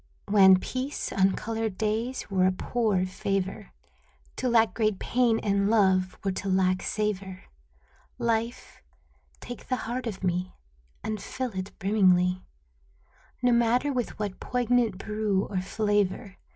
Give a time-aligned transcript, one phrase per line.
[0.27, 3.71] Wan peace, uncolored days, were a poor favor;
[4.37, 7.43] To lack great pain and love were to lack savor.
[8.17, 8.81] Life,
[9.41, 10.55] take the heart of me
[11.03, 12.41] And fill it brimmingly,
[13.43, 16.37] No matter with what poignant brew or flavor.